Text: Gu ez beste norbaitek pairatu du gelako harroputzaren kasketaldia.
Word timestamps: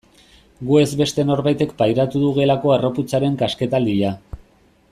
Gu 0.69 0.79
ez 0.83 0.87
beste 1.01 1.25
norbaitek 1.31 1.75
pairatu 1.83 2.23
du 2.25 2.33
gelako 2.39 2.75
harroputzaren 2.79 3.41
kasketaldia. 3.43 4.15